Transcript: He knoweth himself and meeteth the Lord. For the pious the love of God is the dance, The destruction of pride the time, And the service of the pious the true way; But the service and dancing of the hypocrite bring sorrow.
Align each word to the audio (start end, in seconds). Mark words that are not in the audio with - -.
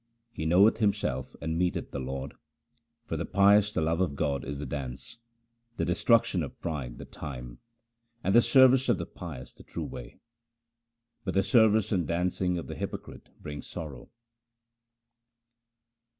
He 0.31 0.47
knoweth 0.47 0.79
himself 0.79 1.35
and 1.43 1.59
meeteth 1.59 1.91
the 1.91 1.99
Lord. 1.99 2.33
For 3.05 3.15
the 3.17 3.25
pious 3.27 3.71
the 3.71 3.81
love 3.81 4.01
of 4.01 4.15
God 4.15 4.43
is 4.43 4.57
the 4.57 4.65
dance, 4.65 5.19
The 5.77 5.85
destruction 5.85 6.41
of 6.41 6.59
pride 6.59 6.97
the 6.97 7.05
time, 7.05 7.59
And 8.23 8.33
the 8.33 8.41
service 8.41 8.89
of 8.89 8.97
the 8.97 9.05
pious 9.05 9.53
the 9.53 9.61
true 9.61 9.85
way; 9.85 10.19
But 11.23 11.35
the 11.35 11.43
service 11.43 11.91
and 11.91 12.07
dancing 12.07 12.57
of 12.57 12.65
the 12.65 12.73
hypocrite 12.73 13.29
bring 13.39 13.61
sorrow. 13.61 14.09